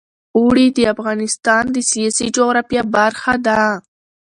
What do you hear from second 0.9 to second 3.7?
افغانستان د سیاسي جغرافیه برخه ده.